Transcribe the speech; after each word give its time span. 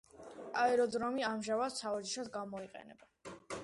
აეროდრომი 0.61 1.27
ამჟამად 1.29 1.79
სავარჯიშოდ 1.83 2.35
გამოიყენება. 2.41 3.41